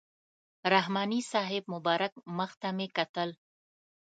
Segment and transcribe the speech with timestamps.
[0.73, 3.29] رحماني صاحب مبارک مخ ته مې کتل.